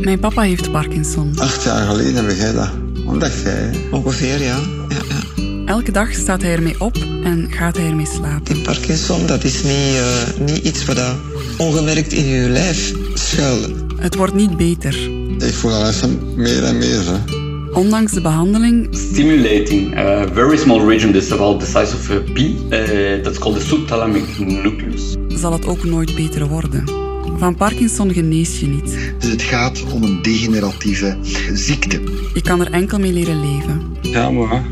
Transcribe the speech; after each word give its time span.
Mijn 0.00 0.18
papa 0.18 0.42
heeft 0.42 0.72
Parkinson. 0.72 1.32
Acht 1.38 1.62
jaar 1.62 1.86
geleden 1.86 2.14
heb 2.14 2.36
jij 2.36 2.52
dat 2.52 2.70
ontdekt, 3.06 3.42
jij. 3.42 3.70
Ongeveer, 3.90 4.42
ja. 4.42 4.58
ja, 4.88 4.96
ja. 5.08 5.44
Elke 5.66 5.92
dag 5.92 6.12
staat 6.12 6.42
hij 6.42 6.52
ermee 6.52 6.80
op 6.80 6.96
en 7.24 7.46
gaat 7.50 7.76
hij 7.76 7.86
ermee 7.86 8.06
slapen. 8.06 8.54
Die 8.54 8.62
Parkinson, 8.62 9.26
dat 9.26 9.44
is 9.44 9.62
niet, 9.62 9.94
eh, 9.94 10.46
niet 10.46 10.64
iets 10.64 10.84
wat 10.84 10.96
dat 10.96 11.14
ongemerkt 11.58 12.12
in 12.12 12.24
je 12.24 12.48
lijf 12.48 12.94
schuilt. 13.14 13.70
Het 13.96 14.14
wordt 14.14 14.34
niet 14.34 14.56
beter. 14.56 15.10
Ik 15.38 15.54
voel 15.54 15.70
dat 15.70 15.88
echt 15.88 16.06
meer 16.36 16.64
en 16.64 16.78
meer. 16.78 17.02
Hè. 17.04 17.36
Ondanks 17.72 18.12
de 18.12 18.20
behandeling 18.20 18.88
stimulating 18.90 19.98
a 19.98 20.26
very 20.32 20.56
small 20.56 20.86
region 20.86 21.12
that's 21.12 21.32
about 21.32 21.60
the 21.60 21.66
size 21.66 21.94
of 21.94 22.10
a 22.10 22.20
pea. 22.32 22.48
Uh, 22.48 23.22
that's 23.22 23.38
called 23.38 23.58
the 23.60 23.66
subthalamic 23.66 24.38
nucleus. 24.38 25.16
zal 25.28 25.52
het 25.52 25.66
ook 25.66 25.84
nooit 25.84 26.14
beter 26.14 26.46
worden. 26.46 27.07
Van 27.36 27.54
Parkinson 27.54 28.12
genees 28.12 28.60
je 28.60 28.66
niet. 28.66 28.98
Dus 29.18 29.30
het 29.30 29.42
gaat 29.42 29.84
om 29.92 30.02
een 30.02 30.22
degeneratieve 30.22 31.16
ziekte. 31.52 32.00
Je 32.34 32.42
kan 32.42 32.60
er 32.60 32.72
enkel 32.72 32.98
mee 32.98 33.12
leren 33.12 33.40
leven. 33.40 33.96
Ja, 34.00 34.30
maar 34.30 34.64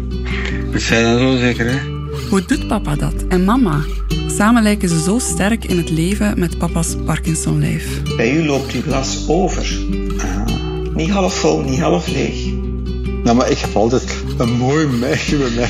ik 0.73 0.80
zei 0.80 1.05
dat 1.05 1.20
zo 1.20 1.37
zeker, 1.37 1.66
hè. 1.70 1.79
Hoe 2.30 2.45
doet 2.46 2.69
papa 2.69 2.96
dat? 2.96 3.15
En 3.29 3.45
mama? 3.45 3.84
Samen 4.37 4.62
lijken 4.62 4.88
ze 4.88 5.01
zo 5.01 5.19
sterk 5.19 5.65
in 5.65 5.77
het 5.77 5.91
leven 5.91 6.38
met 6.38 6.59
papa's 6.59 6.96
Parkinson-lijf. 7.05 8.02
Bij 8.16 8.32
u 8.37 8.46
loopt 8.46 8.73
uw 8.73 8.82
glas 8.82 9.24
over. 9.29 9.79
Niet 10.95 11.10
half 11.10 11.34
vol, 11.34 11.60
niet 11.60 11.80
half 11.80 12.09
leeg. 12.09 12.54
Nou, 13.24 13.37
maar 13.37 13.51
ik 13.51 13.59
heb 13.59 13.77
altijd 13.77 14.15
een 14.37 14.52
mooi 14.52 14.87
meisje 14.87 15.37
bij 15.37 15.51
mij. 15.51 15.68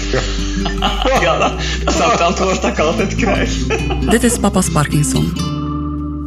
Ja, 1.20 1.38
dat, 1.38 1.52
dat 1.84 1.95
is 1.95 2.00
het 2.00 2.20
antwoord 2.20 2.62
dat 2.62 2.70
ik 2.70 2.78
altijd 2.78 3.14
krijg. 3.14 3.66
Dit 4.10 4.23
is 4.23 4.38
papa's 4.38 4.70
Parkinson. 4.70 5.55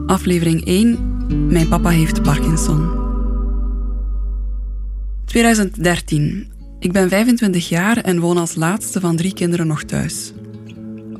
Aflevering 0.09 0.65
1. 0.65 1.47
Mijn 1.47 1.67
papa 1.67 1.89
heeft 1.89 2.21
Parkinson. 2.21 2.89
2013. 5.25 6.51
Ik 6.79 6.91
ben 6.91 7.09
25 7.09 7.69
jaar 7.69 7.97
en 7.97 8.19
woon 8.19 8.37
als 8.37 8.55
laatste 8.55 8.99
van 8.99 9.15
drie 9.15 9.33
kinderen 9.33 9.67
nog 9.67 9.83
thuis. 9.83 10.33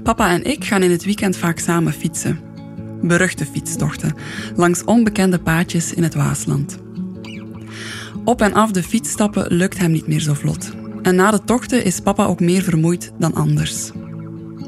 Papa 0.03 0.31
en 0.31 0.43
ik 0.43 0.65
gaan 0.65 0.83
in 0.83 0.91
het 0.91 1.05
weekend 1.05 1.37
vaak 1.37 1.59
samen 1.59 1.93
fietsen. 1.93 2.39
Beruchte 3.01 3.45
fietstochten, 3.45 4.15
langs 4.55 4.83
onbekende 4.83 5.39
paadjes 5.39 5.93
in 5.93 6.03
het 6.03 6.13
Waasland. 6.13 6.77
Op 8.25 8.41
en 8.41 8.53
af 8.53 8.71
de 8.71 8.83
fiets 8.83 9.09
stappen 9.09 9.53
lukt 9.53 9.77
hem 9.77 9.91
niet 9.91 10.07
meer 10.07 10.21
zo 10.21 10.33
vlot. 10.33 10.71
En 11.01 11.15
na 11.15 11.31
de 11.31 11.43
tochten 11.43 11.83
is 11.83 11.99
papa 11.99 12.25
ook 12.25 12.39
meer 12.39 12.61
vermoeid 12.61 13.11
dan 13.19 13.33
anders. 13.33 13.91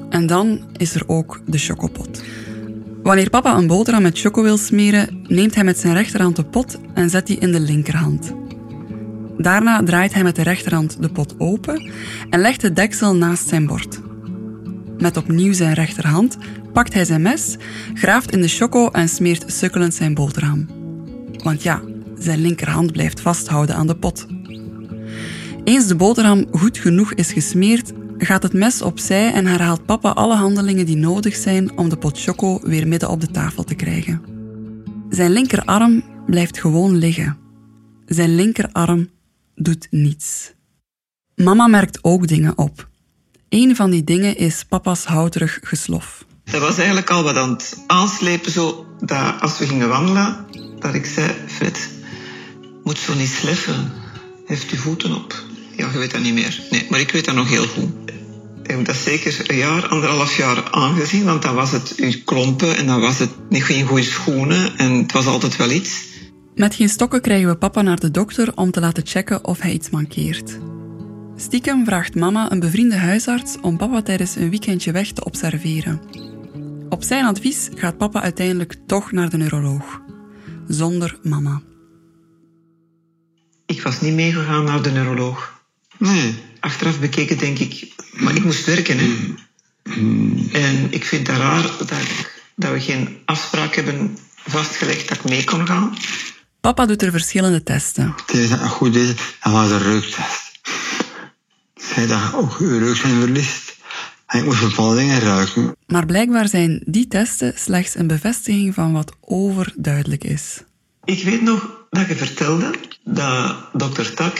En 0.10 0.28
dan 0.28 0.62
is 0.78 0.96
er 0.96 1.04
ook 1.08 1.42
de 1.46 1.58
chocopot. 1.58 2.24
Wanneer 3.04 3.30
papa 3.30 3.58
een 3.58 3.68
boterham 3.68 4.02
met 4.02 4.20
choco 4.20 4.44
wil 4.44 4.58
smeren, 4.58 5.26
neemt 5.28 5.56
hij 5.56 5.64
met 5.64 5.78
zijn 5.78 5.94
rechterhand 5.94 6.36
de 6.36 6.44
pot 6.44 6.80
en 6.94 7.10
zet 7.10 7.28
die 7.28 7.38
in 7.38 7.52
de 7.52 7.60
linkerhand. 7.60 8.34
Daarna 9.38 9.84
draait 9.84 10.14
hij 10.14 10.24
met 10.24 10.36
de 10.36 10.42
rechterhand 10.42 11.02
de 11.02 11.10
pot 11.10 11.36
open 11.38 11.92
en 12.30 12.40
legt 12.40 12.62
het 12.62 12.76
deksel 12.76 13.16
naast 13.16 13.48
zijn 13.48 13.66
bord. 13.66 14.00
Met 14.98 15.18
opnieuw 15.18 15.54
zijn 15.54 15.74
rechterhand 15.74 16.38
pakt 16.74 16.94
hij 16.94 17.06
zijn 17.06 17.22
mes, 17.22 17.58
graaft 17.94 18.32
in 18.32 18.42
de 18.42 18.48
choco 18.48 18.90
en 18.90 19.10
smeert 19.10 19.52
sukkelend 19.52 19.94
zijn 19.94 20.14
boterham. 20.14 20.68
Want 21.44 21.64
ja, 21.64 21.82
zijn 22.18 22.42
linkerhand 22.42 22.92
blijft 22.92 23.22
vasthouden 23.22 23.76
aan 23.76 23.88
de 23.88 23.96
pot. 23.96 24.26
Eens 25.64 25.88
de 25.88 25.96
boterham 25.96 26.46
goed 26.52 26.78
genoeg 26.78 27.14
is 27.14 27.32
gesmeerd, 27.34 27.92
gaat 28.26 28.44
het 28.44 28.54
mes 28.54 28.82
opzij 28.82 29.34
en 29.34 29.46
herhaalt 29.46 29.86
papa 29.86 30.10
alle 30.10 30.36
handelingen 30.36 30.86
die 30.86 30.96
nodig 30.96 31.36
zijn 31.36 31.78
om 31.78 31.90
de 31.90 31.98
pot 31.98 32.22
choco 32.22 32.60
weer 32.64 32.88
midden 32.88 33.10
op 33.10 33.22
de 33.22 33.32
tafel 33.32 33.64
te 33.64 33.76
krijgen. 33.76 34.22
Zijn 35.10 35.32
linkerarm 35.32 36.04
blijft 36.26 36.60
gewoon 36.60 36.96
liggen. 36.96 37.38
Zijn 38.06 38.36
linkerarm 38.36 39.10
doet 39.56 39.88
niets. 39.90 40.54
Mama 41.36 41.68
merkt 41.68 42.00
ook 42.02 42.28
dingen 42.28 42.58
op. 42.58 42.90
Een 43.50 43.76
van 43.76 43.90
die 43.90 44.04
dingen 44.04 44.38
is 44.38 44.64
papa's 44.64 45.06
houterig 45.06 45.60
geslof. 45.62 46.26
Dat 46.44 46.62
was 46.62 46.78
eigenlijk 46.78 47.10
al 47.10 47.24
wat 47.24 47.36
aan 47.36 47.50
het 47.50 47.84
aanslepen, 47.88 48.52
zo 48.52 48.86
dat 49.00 49.42
als 49.42 49.60
we 49.60 49.68
gingen 49.68 49.90
wandelen, 49.90 50.46
dat 50.80 50.94
ik 50.94 51.06
zei, 51.06 51.34
Fred, 51.48 51.90
moet 52.84 52.98
zo 52.98 53.14
niet 53.14 53.30
sleffen. 53.30 53.92
Heeft 54.46 54.72
u 54.74 54.78
voeten 54.78 55.16
op? 55.16 55.51
Ja, 55.82 55.90
je 55.92 55.98
weet 55.98 56.12
dat 56.12 56.22
niet 56.22 56.34
meer. 56.34 56.64
Nee, 56.70 56.88
maar 56.90 57.00
ik 57.00 57.12
weet 57.12 57.26
dat 57.26 57.36
nog 57.36 57.50
heel 57.50 57.68
goed. 57.68 57.90
Ik 58.64 58.70
heb 58.70 58.86
dat 58.86 58.96
zeker 58.96 59.44
een 59.48 59.58
jaar, 59.58 59.88
anderhalf 59.88 60.38
jaar 60.38 60.72
aangezien, 60.72 61.24
want 61.24 61.42
dan 61.42 61.56
was 61.56 61.72
het 61.72 61.94
uw 61.96 62.12
klompen 62.26 62.78
en 62.78 62.86
dan 62.86 63.02
was 63.02 63.20
het 63.20 63.30
niet 63.50 63.64
geen 63.64 63.86
goede 63.86 64.04
schoenen 64.04 64.78
en 64.78 64.92
het 64.92 65.12
was 65.12 65.26
altijd 65.26 65.56
wel 65.56 65.72
iets. 65.72 66.06
Met 66.56 66.76
geen 66.76 66.90
stokken 66.90 67.22
krijgen 67.22 67.50
we 67.50 67.56
papa 67.56 67.82
naar 67.82 68.00
de 68.00 68.12
dokter 68.12 68.52
om 68.56 68.72
te 68.72 68.80
laten 68.80 69.08
checken 69.08 69.46
of 69.46 69.60
hij 69.62 69.72
iets 69.72 69.90
mankeert. 69.90 70.60
Stiekem 71.36 71.86
vraagt 71.86 72.16
mama 72.16 72.52
een 72.52 72.60
bevriende 72.60 72.98
huisarts 72.98 73.58
om 73.62 73.78
papa 73.78 74.02
tijdens 74.02 74.36
een 74.36 74.50
weekendje 74.50 74.92
weg 74.92 75.12
te 75.12 75.24
observeren. 75.24 76.02
Op 76.90 77.04
zijn 77.04 77.26
advies 77.26 77.70
gaat 77.76 77.98
papa 77.98 78.22
uiteindelijk 78.22 78.76
toch 78.88 79.12
naar 79.12 79.30
de 79.30 79.38
neuroloog. 79.38 80.02
Zonder 80.68 81.20
mama. 81.24 81.62
Ik 83.66 83.82
was 83.82 84.02
niet 84.02 84.14
meegegaan 84.14 84.64
naar 84.64 84.82
de 84.82 84.92
neuroloog. 84.92 85.60
Nee. 86.02 86.36
Achteraf 86.60 87.00
bekeken 87.00 87.38
denk 87.38 87.60
ik, 87.60 87.88
maar 88.14 88.36
ik 88.36 88.44
moest 88.44 88.66
werken. 88.66 88.98
Hè. 88.98 89.34
En 90.52 90.88
ik 90.90 91.06
vind 91.06 91.28
het 91.28 91.38
raar 91.38 91.62
dat, 91.62 91.94
dat 92.56 92.72
we 92.72 92.80
geen 92.80 93.18
afspraak 93.26 93.76
hebben 93.76 94.18
vastgelegd 94.46 95.08
dat 95.08 95.18
ik 95.18 95.30
mee 95.30 95.44
kon 95.44 95.68
gaan. 95.68 95.98
Papa 96.62 96.86
doet 96.86 97.02
er 97.02 97.12
verschillende 97.12 97.64
testen. 97.64 98.16
Een 98.28 98.70
goed 98.70 98.96
is, 98.96 99.14
dan 99.44 99.54
was 99.54 99.70
een 99.70 99.82
reuktest. 99.82 100.60
Zij 101.76 102.08
dat 102.08 102.34
ook 102.34 102.58
je 102.60 102.78
reuk 102.78 102.96
zijn 102.96 103.20
verliest. 103.20 103.78
En 104.26 104.40
ik 104.40 104.46
moest 104.46 104.62
bepaalde 104.62 104.96
dingen 104.96 105.20
ruiken. 105.20 105.76
Maar 105.88 106.06
blijkbaar 106.06 106.48
zijn 106.48 106.84
die 106.86 107.08
testen 107.08 107.54
slechts 107.56 107.96
een 107.96 108.08
bevestiging 108.08 108.74
van 108.74 108.94
wat 108.94 109.14
overduidelijk 109.20 110.24
is. 110.24 110.64
Ik 111.04 111.24
weet 111.24 111.42
nog 111.42 111.86
dat 111.90 112.08
je 112.08 112.16
vertelde 112.16 112.74
dat 113.04 113.56
dokter 113.74 114.14
Tak 114.14 114.40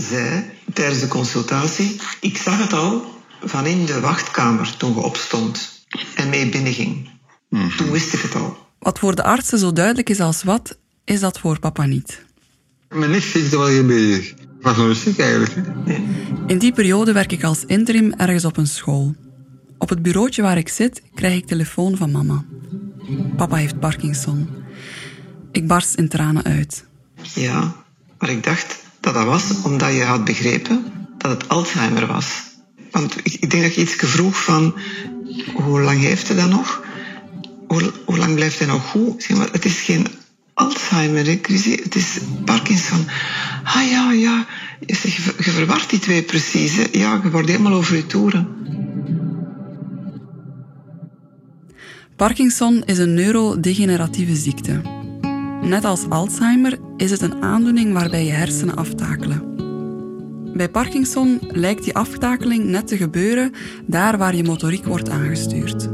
zei 0.00 0.44
tijdens 0.72 1.00
de 1.00 1.08
consultatie, 1.08 2.00
ik 2.20 2.36
zag 2.36 2.58
het 2.58 2.72
al 2.72 3.16
van 3.44 3.66
in 3.66 3.84
de 3.84 4.00
wachtkamer 4.00 4.76
toen 4.76 4.94
je 4.94 5.00
opstond 5.00 5.84
en 6.14 6.28
mee 6.28 6.48
binnenging. 6.48 7.10
Toen 7.76 7.90
wist 7.90 8.12
ik 8.12 8.20
het 8.20 8.34
al. 8.34 8.66
Wat 8.78 8.98
voor 8.98 9.14
de 9.14 9.22
artsen 9.22 9.58
zo 9.58 9.72
duidelijk 9.72 10.10
is 10.10 10.20
als 10.20 10.42
wat, 10.42 10.78
is 11.04 11.20
dat 11.20 11.38
voor 11.38 11.58
papa 11.58 11.84
niet. 11.84 12.24
Met 12.88 13.10
niks 13.10 13.30
zit 13.30 13.52
er 13.52 13.58
wel 13.58 13.68
hier 13.68 13.86
bezig. 13.86 14.30
Ik 14.30 14.36
was 14.60 14.76
nog 14.76 14.96
ziek 14.96 15.18
eigenlijk. 15.18 15.54
hè. 15.54 15.62
Nee. 15.84 16.06
In 16.46 16.58
die 16.58 16.72
periode 16.72 17.12
werk 17.12 17.32
ik 17.32 17.44
als 17.44 17.64
interim 17.64 18.12
ergens 18.12 18.44
op 18.44 18.56
een 18.56 18.66
school. 18.66 19.14
Op 19.78 19.88
het 19.88 20.02
bureautje 20.02 20.42
waar 20.42 20.58
ik 20.58 20.68
zit, 20.68 21.02
krijg 21.14 21.36
ik 21.36 21.46
telefoon 21.46 21.96
van 21.96 22.10
mama. 22.10 22.44
Papa 23.36 23.56
heeft 23.56 23.80
Parkinson. 23.80 24.48
Ik 25.52 25.66
barst 25.66 25.94
in 25.94 26.08
tranen 26.08 26.44
uit. 26.44 26.84
Ja, 27.34 27.84
maar 28.18 28.30
ik 28.30 28.44
dacht 28.44 28.86
dat 29.00 29.14
dat 29.14 29.24
was 29.24 29.62
omdat 29.62 29.94
je 29.94 30.02
had 30.02 30.24
begrepen 30.24 30.84
dat 31.18 31.30
het 31.30 31.48
Alzheimer 31.48 32.06
was. 32.06 32.26
Want 32.90 33.16
ik, 33.22 33.50
denk 33.50 33.62
dat 33.62 33.74
je 33.74 33.80
iets 33.80 33.94
vroeg 33.94 34.44
van 34.44 34.74
hoe 35.54 35.80
lang 35.80 36.00
heeft 36.00 36.28
hij 36.28 36.36
dat 36.36 36.48
nog? 36.48 36.82
Hoe, 37.66 37.92
hoe 38.04 38.18
lang 38.18 38.34
blijft 38.34 38.58
hij 38.58 38.68
nog 38.68 38.84
goed? 38.90 39.22
Zeg 39.22 39.36
maar, 39.36 39.48
het 39.52 39.64
is 39.64 39.80
geen 39.80 40.06
Alzheimer, 40.54 41.26
hè, 41.26 41.38
Chrissy. 41.42 41.82
Het 41.82 41.94
is 41.94 42.18
Parkinson. 42.44 43.06
Ah 43.64 43.90
ja, 43.90 44.12
ja. 44.12 44.46
Je, 44.86 44.98
je, 45.02 45.22
ver- 45.22 45.44
je 45.44 45.50
verwart 45.50 45.90
die 45.90 45.98
twee 45.98 46.22
precies. 46.22 46.76
Ja, 46.92 47.20
je 47.22 47.30
wordt 47.30 47.48
helemaal 47.48 47.72
over 47.72 47.96
je 47.96 48.06
toeren. 48.06 48.48
Parkinson 52.16 52.82
is 52.84 52.98
een 52.98 53.14
neurodegeneratieve 53.14 54.36
ziekte. 54.36 54.97
Net 55.68 55.84
als 55.84 56.08
Alzheimer 56.08 56.78
is 56.96 57.10
het 57.10 57.22
een 57.22 57.42
aandoening 57.42 57.92
waarbij 57.92 58.24
je 58.24 58.30
hersenen 58.30 58.76
aftakelen. 58.76 59.42
Bij 60.54 60.68
Parkinson 60.68 61.38
lijkt 61.48 61.84
die 61.84 61.94
aftakeling 61.94 62.64
net 62.64 62.86
te 62.86 62.96
gebeuren 62.96 63.52
daar 63.86 64.18
waar 64.18 64.36
je 64.36 64.44
motoriek 64.44 64.84
wordt 64.84 65.10
aangestuurd. 65.10 65.88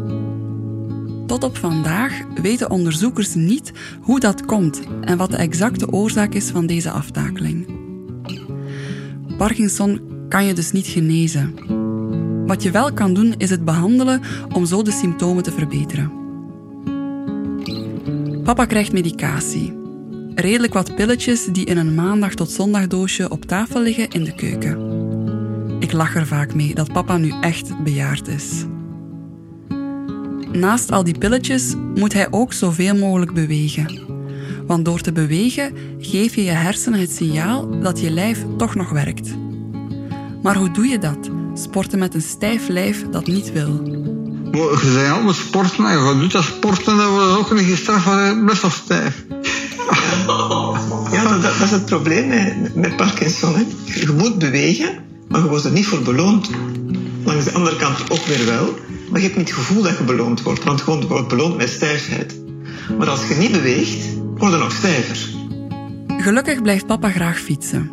Tot 1.27 1.45
op 1.45 1.57
vandaag 1.57 2.21
weten 2.43 2.71
onderzoekers 2.71 3.35
niet 3.35 3.73
hoe 4.01 4.21
dat 4.21 4.45
komt 4.45 4.83
en 5.01 5.17
wat 5.17 5.31
de 5.31 5.37
exacte 5.37 5.93
oorzaak 5.93 6.35
is 6.35 6.51
van 6.51 6.67
deze 6.67 6.91
aftakeling. 6.91 7.67
Parkinson 9.37 10.01
kan 10.29 10.45
je 10.45 10.55
dus 10.55 10.73
niet 10.73 10.87
genezen. 10.87 11.55
Wat 12.47 12.63
je 12.63 12.71
wel 12.71 12.93
kan 12.93 13.15
doen 13.15 13.35
is 13.37 13.51
het 13.51 13.65
behandelen 13.65 14.21
om 14.53 14.67
zo 14.67 14.83
de 14.83 14.93
symptomen 14.93 15.43
te 15.43 15.53
verbeteren. 15.53 16.24
Papa 18.45 18.65
krijgt 18.65 18.93
medicatie. 18.93 19.79
Redelijk 20.35 20.73
wat 20.73 20.95
pilletjes 20.95 21.45
die 21.45 21.65
in 21.65 21.77
een 21.77 21.95
maandag 21.95 22.35
tot 22.35 22.51
zondagdoosje 22.51 23.31
op 23.31 23.45
tafel 23.45 23.81
liggen 23.81 24.09
in 24.09 24.25
de 24.25 24.35
keuken. 24.35 24.79
Ik 25.81 25.93
lach 25.93 26.17
er 26.17 26.27
vaak 26.27 26.55
mee 26.55 26.75
dat 26.75 26.93
papa 26.93 27.17
nu 27.17 27.33
echt 27.41 27.83
bejaard 27.85 28.29
is. 28.29 28.65
Naast 30.53 30.93
al 30.93 31.05
die 31.05 31.19
pilletjes 31.19 31.75
moet 31.95 32.13
hij 32.13 32.27
ook 32.31 32.53
zoveel 32.53 32.95
mogelijk 32.95 33.33
bewegen. 33.33 34.01
Want 34.67 34.85
door 34.85 35.01
te 35.01 35.13
bewegen 35.13 35.73
geef 35.99 36.35
je 36.35 36.45
je 36.45 36.51
hersenen 36.51 37.01
het 37.01 37.11
signaal 37.11 37.81
dat 37.81 38.01
je 38.01 38.11
lijf 38.11 38.45
toch 38.57 38.75
nog 38.75 38.91
werkt. 38.91 39.35
Maar 40.43 40.57
hoe 40.57 40.71
doe 40.71 40.87
je 40.87 40.99
dat? 40.99 41.31
Sporten 41.55 41.99
met 41.99 42.15
een 42.15 42.23
stijf 42.23 42.69
lijf 42.69 43.09
dat 43.11 43.27
niet 43.27 43.53
wil. 43.53 44.03
Maar 44.55 44.85
je 44.85 44.91
zei 44.93 45.11
allemaal 45.11 45.33
sporten 45.33 45.85
en 45.87 45.99
je 45.99 46.19
doet 46.19 46.33
dat 46.33 46.45
sporten, 46.45 46.97
dan 46.97 47.11
wordt 47.11 47.39
ook 47.39 47.55
niet 47.55 47.71
gestraft, 47.71 48.07
maar 48.07 48.45
best 48.45 48.63
wel 48.63 48.71
stijf. 48.71 49.25
Ja, 51.13 51.29
dat, 51.29 51.43
dat 51.43 51.61
is 51.63 51.71
het 51.71 51.85
probleem 51.85 52.29
met, 52.29 52.75
met 52.75 52.97
Parkinson. 52.97 53.55
Hè. 53.55 53.65
Je 53.85 54.15
moet 54.17 54.39
bewegen, 54.39 54.99
maar 55.29 55.41
je 55.41 55.49
wordt 55.49 55.65
er 55.65 55.71
niet 55.71 55.87
voor 55.87 56.03
beloond. 56.03 56.51
Langs 57.25 57.45
de 57.45 57.53
andere 57.53 57.77
kant 57.77 58.11
ook 58.11 58.25
weer 58.27 58.45
wel. 58.47 58.79
Maar 59.11 59.21
je 59.21 59.27
hebt 59.27 59.39
niet 59.39 59.49
het 59.49 59.59
gevoel 59.59 59.83
dat 59.83 59.99
je 59.99 60.05
beloond 60.05 60.43
wordt, 60.43 60.65
want 60.65 60.79
je 60.79 61.07
wordt 61.07 61.29
beloond 61.29 61.57
met 61.57 61.69
stijfheid. 61.69 62.41
Maar 62.99 63.09
als 63.09 63.27
je 63.29 63.35
niet 63.35 63.53
beweegt, 63.53 64.07
word 64.37 64.53
je 64.53 64.59
nog 64.59 64.73
stijver. 64.73 65.29
Gelukkig 66.19 66.63
blijft 66.63 66.87
papa 66.87 67.11
graag 67.11 67.39
fietsen. 67.39 67.91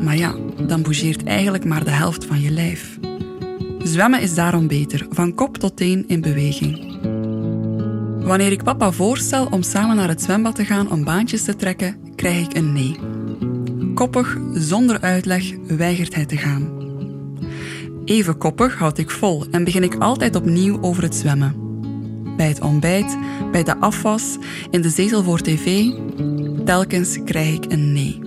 Maar 0.00 0.16
ja, 0.16 0.34
dan 0.66 0.82
bougeert 0.82 1.24
eigenlijk 1.24 1.64
maar 1.64 1.84
de 1.84 1.90
helft 1.90 2.24
van 2.24 2.40
je 2.40 2.50
lijf. 2.50 2.98
Zwemmen 3.86 4.20
is 4.20 4.34
daarom 4.34 4.66
beter, 4.66 5.06
van 5.10 5.34
kop 5.34 5.56
tot 5.56 5.76
teen 5.76 6.04
in 6.06 6.20
beweging. 6.20 6.98
Wanneer 8.24 8.52
ik 8.52 8.62
papa 8.62 8.92
voorstel 8.92 9.46
om 9.46 9.62
samen 9.62 9.96
naar 9.96 10.08
het 10.08 10.22
zwembad 10.22 10.54
te 10.54 10.64
gaan 10.64 10.90
om 10.90 11.04
baantjes 11.04 11.42
te 11.42 11.56
trekken, 11.56 11.96
krijg 12.16 12.46
ik 12.46 12.56
een 12.56 12.72
nee. 12.72 12.98
Koppig, 13.94 14.38
zonder 14.52 15.00
uitleg, 15.00 15.52
weigert 15.66 16.14
hij 16.14 16.26
te 16.26 16.36
gaan. 16.36 16.70
Even 18.04 18.38
koppig 18.38 18.78
houd 18.78 18.98
ik 18.98 19.10
vol 19.10 19.44
en 19.50 19.64
begin 19.64 19.82
ik 19.82 19.94
altijd 19.94 20.36
opnieuw 20.36 20.82
over 20.82 21.02
het 21.02 21.14
zwemmen. 21.14 21.54
Bij 22.36 22.48
het 22.48 22.60
ontbijt, 22.60 23.16
bij 23.52 23.62
de 23.62 23.76
afwas, 23.76 24.36
in 24.70 24.82
de 24.82 24.90
zetel 24.90 25.22
voor 25.22 25.40
tv, 25.40 25.90
telkens 26.64 27.18
krijg 27.24 27.54
ik 27.54 27.72
een 27.72 27.92
nee. 27.92 28.25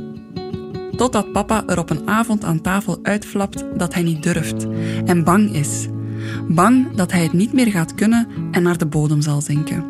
Totdat 1.00 1.32
papa 1.32 1.64
er 1.68 1.78
op 1.78 1.90
een 1.90 2.08
avond 2.08 2.44
aan 2.44 2.62
tafel 2.62 3.00
uitflapt 3.04 3.64
dat 3.78 3.94
hij 3.94 4.04
niet 4.04 4.24
durft 4.24 4.68
en 5.06 5.24
bang 5.24 5.54
is. 5.54 5.88
Bang 6.48 6.96
dat 6.96 7.12
hij 7.12 7.24
het 7.24 7.34
niet 7.34 7.54
meer 7.54 7.72
gaat 7.72 7.96
kunnen 7.96 8.28
en 8.52 8.64
naar 8.64 8.78
de 8.78 8.86
bodem 8.86 9.22
zal 9.22 9.42
zinken. 9.42 9.86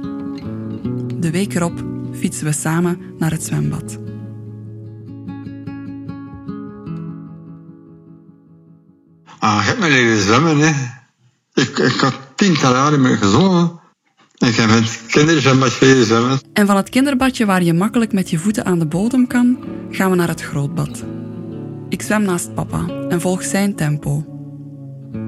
De 1.20 1.32
week 1.32 1.54
erop 1.54 1.84
fietsen 2.14 2.46
we 2.46 2.52
samen 2.52 3.00
naar 3.18 3.32
het 3.32 3.44
zwembad. 3.44 3.98
Ah, 9.40 9.60
je 9.62 9.68
hebt 9.68 9.80
me 9.80 9.90
leren 9.90 10.22
zwemmen, 10.22 10.58
hè. 10.58 10.72
Ik, 11.54 11.78
ik 11.78 12.00
had 12.00 12.20
tientallen 12.36 12.78
jaren 12.78 13.02
mee 13.02 13.18
gezongen. 13.18 13.79
Ik 14.40 14.56
heb 14.56 14.70
met 14.70 15.02
kinderzwembad 15.08 15.80
leren 15.82 16.06
zwemmen. 16.06 16.40
En 16.54 16.68
van 16.68 16.76
het 16.76 16.90
kinderbadje 16.90 17.46
waar 17.46 17.64
je 17.64 17.74
makkelijk 17.74 18.14
met 18.14 18.30
je 18.30 18.38
voeten 18.38 18.66
aan 18.66 18.80
de 18.80 18.86
bodem 18.86 19.28
kan, 19.28 19.58
gaan 19.92 20.10
we 20.10 20.16
naar 20.16 20.28
het 20.28 20.42
grootbad. 20.42 21.04
Ik 21.90 22.02
zwem 22.02 22.22
naast 22.22 22.54
papa 22.54 22.86
en 23.10 23.22
volg 23.22 23.44
zijn 23.44 23.76
tempo. 23.76 24.26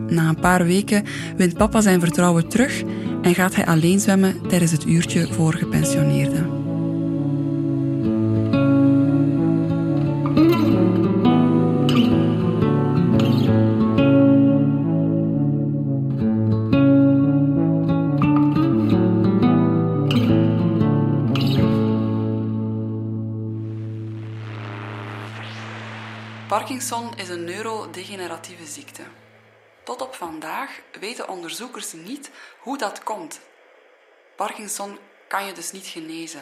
Na 0.07 0.29
een 0.29 0.39
paar 0.39 0.65
weken 0.65 1.03
wint 1.37 1.57
papa 1.57 1.81
zijn 1.81 1.99
vertrouwen 1.99 2.49
terug 2.49 2.81
en 3.21 3.35
gaat 3.35 3.55
hij 3.55 3.65
alleen 3.65 3.99
zwemmen 3.99 4.47
tijdens 4.47 4.71
het 4.71 4.85
uurtje 4.85 5.27
voor 5.33 5.53
gepensioneerden. 5.53 6.60
Parkinson 26.71 27.11
is 27.15 27.29
een 27.29 27.43
neurodegeneratieve 27.43 28.65
ziekte. 28.65 29.01
Tot 29.83 30.01
op 30.01 30.15
vandaag 30.15 30.69
weten 30.99 31.29
onderzoekers 31.29 31.93
niet 32.05 32.29
hoe 32.59 32.77
dat 32.77 33.03
komt. 33.03 33.39
Parkinson 34.37 34.97
kan 35.27 35.45
je 35.45 35.53
dus 35.53 35.71
niet 35.71 35.85
genezen. 35.85 36.39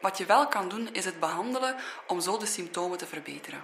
Wat 0.00 0.18
je 0.18 0.26
wel 0.26 0.46
kan 0.46 0.68
doen 0.68 0.88
is 0.92 1.04
het 1.04 1.20
behandelen 1.20 1.74
om 2.06 2.20
zo 2.20 2.38
de 2.38 2.46
symptomen 2.46 2.98
te 2.98 3.06
verbeteren. 3.06 3.58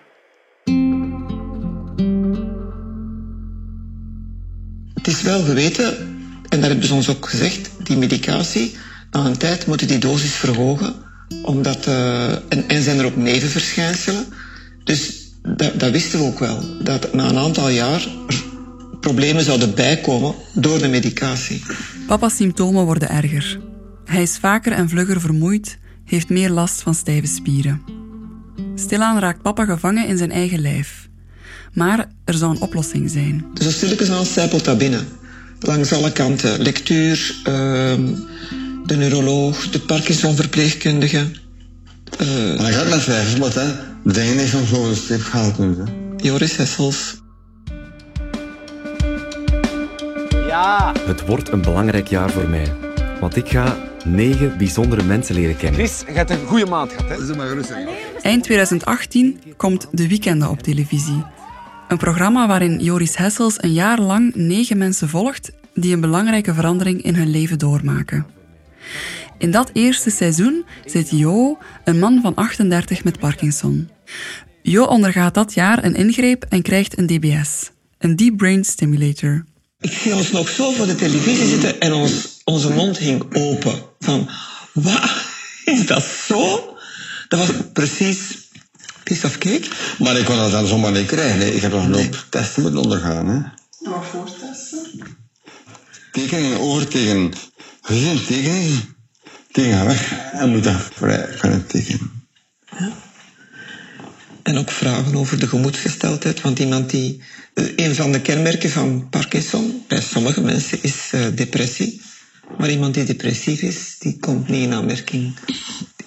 Het 4.95 5.06
is 5.06 5.23
wel 5.23 5.43
geweten, 5.43 5.97
en 6.49 6.61
dat 6.61 6.69
hebben 6.69 6.87
ze 6.87 6.95
ons 6.95 7.09
ook 7.09 7.29
gezegd, 7.29 7.71
die 7.87 7.97
medicatie, 7.97 8.77
na 9.11 9.25
een 9.25 9.39
tijd 9.39 9.67
moeten 9.67 9.87
die 9.87 9.99
dosis 9.99 10.35
verhogen, 10.35 10.95
omdat, 11.43 11.87
uh, 11.87 12.33
en, 12.33 12.69
en 12.69 12.83
zijn 12.83 12.99
er 12.99 13.05
ook 13.05 13.17
nevenverschijnselen. 13.17 14.33
Dus 14.85 15.24
dat, 15.49 15.81
dat 15.81 15.91
wisten 15.91 16.19
we 16.19 16.25
ook 16.25 16.38
wel, 16.38 16.82
dat 16.82 17.12
na 17.12 17.29
een 17.29 17.38
aantal 17.38 17.69
jaar 17.69 18.06
er 18.29 18.44
problemen 19.00 19.44
zouden 19.44 19.75
bijkomen 19.75 20.35
door 20.52 20.79
de 20.79 20.88
medicatie. 20.88 21.62
Papa's 22.06 22.37
symptomen 22.37 22.85
worden 22.85 23.08
erger. 23.08 23.61
Hij 24.05 24.23
is 24.23 24.37
vaker 24.37 24.73
en 24.73 24.88
vlugger 24.88 25.20
vermoeid, 25.20 25.79
heeft 26.05 26.29
meer 26.29 26.50
last 26.50 26.82
van 26.82 26.94
stijve 26.94 27.26
spieren. 27.26 27.82
Stilaan 28.75 29.19
raakt 29.19 29.43
papa 29.43 29.64
gevangen 29.64 30.08
in 30.08 30.17
zijn 30.17 30.31
eigen 30.31 30.61
lijf. 30.61 31.08
Maar 31.73 32.08
er 32.25 32.35
zou 32.35 32.55
een 32.55 32.61
oplossing 32.61 33.11
zijn. 33.11 33.44
Dus 33.55 33.67
als 33.67 33.75
stilletjes 33.75 34.11
aan 34.11 34.25
zijpelt 34.25 34.64
dat 34.64 34.79
binnen. 34.79 35.06
Langs 35.61 35.93
alle 35.93 36.12
kanten. 36.12 36.62
Lectuur, 36.62 37.37
uh, 37.38 37.44
de 38.87 38.96
neuroloog, 38.96 39.70
de 39.70 39.81
Parkinson-verpleegkundige. 39.81 41.26
Uh, 42.20 42.61
maar 42.61 42.73
gaat 42.73 42.88
met 42.88 43.02
vijf, 43.02 43.38
wat 43.38 43.55
hè? 43.55 43.94
Niet 44.05 44.51
van 44.51 44.65
zo'n 44.65 45.21
gaat 45.21 45.56
hè? 45.56 45.65
Joris 46.17 46.56
Hessels. 46.56 47.23
Ja. 50.47 50.93
Het 51.01 51.27
wordt 51.27 51.53
een 51.53 51.62
belangrijk 51.62 52.09
jaar 52.09 52.31
voor 52.31 52.49
mij. 52.49 52.73
Want 53.21 53.37
ik 53.37 53.49
ga 53.49 53.77
negen 54.05 54.59
bijzondere 54.59 55.03
mensen 55.03 55.35
leren 55.35 55.56
kennen. 55.56 55.81
Chris, 55.81 56.03
je 56.06 56.12
hebt 56.12 56.31
een 56.31 56.47
goede 56.47 56.67
maand 56.67 56.93
gehad, 56.93 57.09
hè? 57.09 57.17
Dat 57.17 57.29
is 57.29 57.37
maar 57.37 57.47
gerust. 57.47 57.73
Eind 58.23 58.43
2018 58.43 59.41
komt 59.56 59.89
De 59.91 60.09
Weekenden 60.09 60.51
op 60.51 60.62
televisie. 60.62 61.25
Een 61.89 61.99
programma 61.99 62.47
waarin 62.47 62.79
Joris 62.79 63.17
Hessels 63.17 63.62
een 63.62 63.73
jaar 63.73 64.01
lang 64.01 64.35
negen 64.35 64.79
mensen 64.79 65.09
volgt 65.09 65.53
die 65.75 65.95
een 65.95 66.01
belangrijke 66.01 66.55
verandering 66.55 67.03
in 67.03 67.15
hun 67.15 67.31
leven 67.31 67.59
doormaken. 67.59 68.27
In 69.39 69.51
dat 69.51 69.71
eerste 69.73 70.11
seizoen 70.11 70.65
zit 70.85 71.11
Jo, 71.11 71.59
een 71.85 71.99
man 71.99 72.21
van 72.23 72.35
38 72.35 73.05
met 73.05 73.19
Parkinson. 73.19 73.89
Jo 74.63 74.85
ondergaat 74.85 75.35
dat 75.35 75.55
jaar 75.55 75.85
een 75.85 75.94
ingreep 75.94 76.44
en 76.49 76.63
krijgt 76.63 76.99
een 76.99 77.06
DBS, 77.06 77.71
een 77.99 78.17
Deep 78.17 78.37
Brain 78.37 78.65
Stimulator. 78.65 79.44
Ik 79.81 79.93
zie 79.93 80.15
ons 80.15 80.31
nog 80.31 80.49
zo 80.49 80.73
voor 80.73 80.87
de 80.87 80.94
televisie 80.94 81.49
zitten 81.49 81.81
en 81.81 81.93
ons, 81.93 82.41
onze 82.44 82.73
mond 82.73 82.99
hing 82.99 83.35
open. 83.37 83.83
Van, 83.99 84.29
wat? 84.73 85.11
Is 85.65 85.87
dat 85.87 86.05
zo? 86.05 86.75
Dat 87.29 87.39
was 87.39 87.51
precies 87.73 88.19
piece 89.03 89.27
of 89.27 89.39
cake. 89.39 89.69
Maar 89.99 90.17
ik 90.19 90.25
kon 90.25 90.37
dat 90.37 90.51
dan 90.51 90.67
zomaar 90.67 90.93
niet 90.93 91.06
krijgen. 91.06 91.39
hè. 91.39 91.47
Ik 91.47 91.63
heb 91.63 91.73
nog 91.73 91.85
een 91.85 91.94
hoop 91.94 92.25
testen 92.29 92.63
moeten 92.63 92.81
ondergaan. 92.81 93.27
Hè. 93.29 93.41
Wat 93.91 94.05
voor 94.11 94.25
testen? 94.41 95.01
Tekeningen 96.13 96.61
over 96.61 96.89
tegen 96.89 97.33
gezin, 97.83 98.25
tekeningen. 98.25 98.97
Tegen 99.53 99.87
weg 99.87 100.13
en 100.33 100.49
moet 100.51 100.65
dat 100.65 100.89
vrij 100.94 101.27
kunnen 101.39 101.67
tekenen. 101.67 102.14
En 104.44 104.56
ook 104.58 104.70
vragen 104.70 105.15
over 105.17 105.39
de 105.39 105.46
gemoedsgesteldheid. 105.48 106.41
Want 106.41 106.58
iemand 106.58 106.91
die. 106.91 107.20
eh, 107.55 107.65
Een 107.77 107.94
van 107.94 108.13
de 108.13 108.20
kenmerken 108.20 108.70
van 108.70 109.08
Parkinson 109.10 109.82
bij 109.89 110.01
sommige 110.01 110.41
mensen 110.41 110.79
is 110.82 110.96
eh, 111.10 111.27
depressie. 111.34 112.01
Maar 112.58 112.70
iemand 112.70 112.94
die 112.94 113.05
depressief 113.05 113.60
is, 113.63 113.96
die 113.98 114.19
komt 114.19 114.48
niet 114.48 114.63
in 114.63 114.72
aanmerking. 114.72 115.34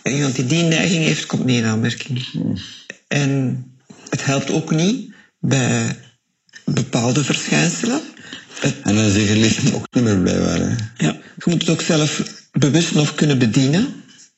En 0.03 0.13
iemand 0.13 0.35
die 0.35 0.45
die 0.45 0.63
neiging 0.63 1.03
heeft, 1.05 1.25
komt 1.25 1.45
niet 1.45 1.57
in 1.57 1.65
aanmerking. 1.65 2.25
En 3.07 3.63
het 4.09 4.25
helpt 4.25 4.51
ook 4.51 4.71
niet 4.71 5.13
bij 5.39 5.95
bepaalde 6.65 7.23
verschijnselen. 7.23 8.01
Het- 8.59 8.75
En 8.83 8.95
dan 8.95 9.09
zeg 9.11 9.27
je 9.27 9.35
licht 9.37 9.73
ook 9.73 9.87
niet 9.91 10.03
meer 10.03 10.17
blijkbaar. 10.19 10.59
Hè. 10.59 10.75
ja, 11.05 11.11
je 11.37 11.43
moet 11.45 11.61
het 11.61 11.69
ook 11.69 11.81
zelf 11.81 12.23
bewust 12.51 12.93
nog 12.93 13.15
kunnen 13.15 13.39
bedienen 13.39 13.93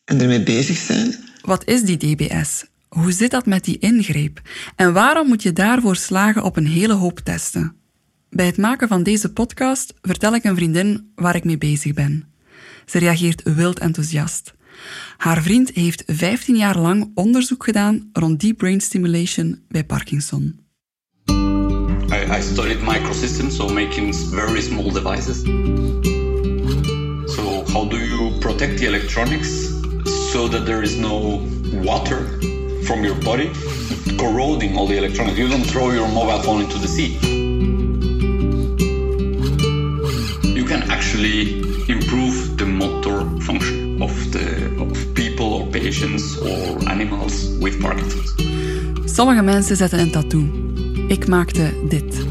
en 0.06 0.22
ermee 0.22 0.44
bezig 0.44 0.78
zijn. 0.78 1.16
Wat 1.42 1.68
is 1.68 1.82
die 1.82 1.98
DBS? 1.98 2.64
Hoe 2.90 3.12
zit 3.12 3.32
dat 3.32 3.46
met 3.46 3.64
die 3.64 3.78
ingreep? 3.78 4.42
En 4.76 4.94
waarom 4.94 5.28
moet 5.28 5.44
je 5.44 5.54
daarvoor 5.54 5.96
slagen 5.96 6.44
op 6.44 6.58
een 6.58 6.68
hele 6.68 6.94
hoop 6.94 7.20
testen? 7.20 7.76
Bij 8.30 8.46
het 8.46 8.58
maken 8.58 8.88
van 8.88 9.04
deze 9.04 9.34
podcast 9.34 9.94
vertel 10.02 10.36
ik 10.36 10.44
een 10.44 10.56
vriendin 10.56 11.12
waar 11.16 11.36
ik 11.36 11.44
mee 11.44 11.58
bezig 11.58 11.94
ben. 11.94 12.34
Ze 12.86 12.98
reageert 12.98 13.56
wild 13.56 13.80
enthousiast. 13.80 14.54
Haar 15.18 15.42
vriend 15.42 15.70
heeft 15.74 16.04
15 16.06 16.56
jaar 16.56 16.78
lang 16.78 17.12
onderzoek 17.14 17.64
gedaan 17.64 18.10
rond 18.14 18.40
deep 18.40 18.58
brain 18.58 18.82
stimulation 18.82 19.64
bij 19.68 19.84
Parkinson. 19.84 20.60
I, 22.12 22.38
I 22.38 22.42
studied 22.42 22.82
microsystems, 22.82 23.56
so 23.56 23.74
making 23.74 24.16
very 24.16 24.62
small 24.62 24.92
devices. 24.92 25.42
So 27.36 27.64
how 27.72 27.90
do 27.90 27.98
you 27.98 28.38
protect 28.40 28.78
the 28.78 28.86
electronics 28.86 29.68
so 30.32 30.48
that 30.48 30.66
there 30.66 30.82
is 30.82 30.96
no 30.96 31.42
water 31.84 32.58
from 32.90 33.04
your 33.04 33.20
body 33.24 33.52
corroding 34.18 34.76
all 34.76 34.88
the 34.88 34.98
electronics. 34.98 35.38
You 35.38 35.48
don't 35.48 35.70
throw 35.74 35.92
your 35.92 36.08
mobile 36.08 36.42
phone 36.42 36.62
into 36.66 36.80
the 36.80 36.88
sea. 36.88 37.12
You 40.60 40.66
can 40.66 40.82
actually 40.90 41.40
improve 41.88 42.58
the 42.58 42.66
motor 42.66 43.20
function 43.48 44.02
of 44.02 44.12
the 44.32 44.46
of 44.84 45.14
people 45.14 45.46
or 45.58 45.68
patients 45.68 46.26
or 46.42 46.90
animals 46.90 47.34
with 47.60 47.80
Parkinson's. 47.80 48.34
Sommige 49.06 49.42
mensen 49.42 49.76
zetten 49.76 50.00
een 50.00 50.12
tattoo. 50.12 50.44
Ik 51.08 51.28
maakte 51.28 51.74
dit. 51.90 52.26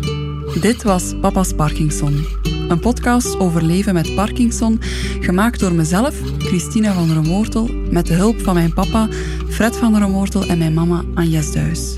Dit 0.60 0.82
was 0.82 1.14
Papa's 1.20 1.52
Parkinson. 1.52 2.26
Een 2.68 2.80
podcast 2.80 3.38
over 3.38 3.62
leven 3.64 3.94
met 3.94 4.14
Parkinson, 4.14 4.80
gemaakt 5.20 5.60
door 5.60 5.72
mezelf, 5.72 6.14
Christina 6.38 6.92
van 6.92 7.08
der 7.08 7.22
Moortel, 7.22 7.68
met 7.90 8.06
de 8.06 8.14
hulp 8.14 8.40
van 8.40 8.54
mijn 8.54 8.72
papa, 8.72 9.08
Fred 9.50 9.76
van 9.76 9.92
der 9.92 10.10
Moortel 10.10 10.44
en 10.44 10.58
mijn 10.58 10.74
mama, 10.74 11.02
Agnes 11.14 11.52
Duis. 11.52 11.94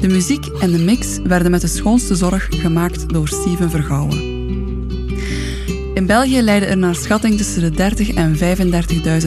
De 0.00 0.08
muziek 0.08 0.46
en 0.46 0.70
de 0.70 0.78
mix 0.78 1.18
werden 1.24 1.50
met 1.50 1.60
de 1.60 1.66
schoonste 1.66 2.14
zorg 2.14 2.46
gemaakt 2.50 3.08
door 3.08 3.28
Steven 3.28 3.70
Vergouwen. 3.70 4.18
In 5.94 6.06
België 6.06 6.40
lijden 6.40 6.68
er 6.68 6.76
naar 6.76 6.94
schatting 6.94 7.36
tussen 7.36 7.62
de 7.62 7.70
30 7.70 8.10
en 8.10 8.36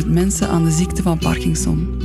35.000 0.04 0.08
mensen 0.08 0.48
aan 0.50 0.64
de 0.64 0.72
ziekte 0.72 1.02
van 1.02 1.18
Parkinson. 1.18 2.02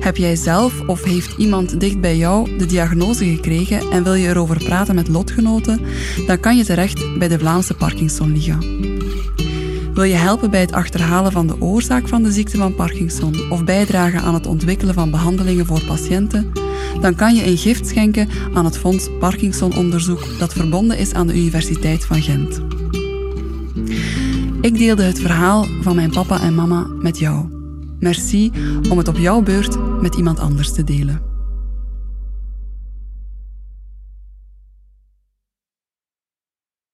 Heb 0.00 0.16
jij 0.16 0.36
zelf 0.36 0.80
of 0.86 1.04
heeft 1.04 1.36
iemand 1.36 1.80
dicht 1.80 2.00
bij 2.00 2.16
jou 2.16 2.58
de 2.58 2.66
diagnose 2.66 3.24
gekregen 3.24 3.90
en 3.90 4.04
wil 4.04 4.14
je 4.14 4.28
erover 4.28 4.64
praten 4.64 4.94
met 4.94 5.08
lotgenoten, 5.08 5.80
dan 6.26 6.40
kan 6.40 6.56
je 6.56 6.64
terecht 6.64 7.18
bij 7.18 7.28
de 7.28 7.38
Vlaamse 7.38 7.74
Parkinson-liga. 7.74 8.58
Wil 9.94 10.04
je 10.04 10.14
helpen 10.14 10.50
bij 10.50 10.60
het 10.60 10.72
achterhalen 10.72 11.32
van 11.32 11.46
de 11.46 11.60
oorzaak 11.60 12.08
van 12.08 12.22
de 12.22 12.32
ziekte 12.32 12.56
van 12.56 12.74
Parkinson 12.74 13.50
of 13.50 13.64
bijdragen 13.64 14.20
aan 14.20 14.34
het 14.34 14.46
ontwikkelen 14.46 14.94
van 14.94 15.10
behandelingen 15.10 15.66
voor 15.66 15.84
patiënten? 15.84 16.52
Dan 17.00 17.14
kan 17.14 17.34
je 17.34 17.46
een 17.46 17.56
gift 17.56 17.88
schenken 17.88 18.28
aan 18.54 18.64
het 18.64 18.78
Fonds 18.78 19.08
Parkinson-onderzoek 19.18 20.38
dat 20.38 20.52
verbonden 20.52 20.98
is 20.98 21.12
aan 21.12 21.26
de 21.26 21.36
Universiteit 21.36 22.04
van 22.04 22.22
Gent. 22.22 22.60
Ik 24.60 24.78
deelde 24.78 25.02
het 25.02 25.20
verhaal 25.20 25.66
van 25.80 25.94
mijn 25.94 26.10
papa 26.10 26.40
en 26.40 26.54
mama 26.54 26.86
met 27.00 27.18
jou. 27.18 27.46
Merci 27.98 28.52
om 28.90 28.98
het 28.98 29.08
op 29.08 29.16
jouw 29.16 29.42
beurt 29.42 30.00
met 30.00 30.14
iemand 30.14 30.38
anders 30.38 30.72
te 30.72 30.84
delen. 30.84 31.33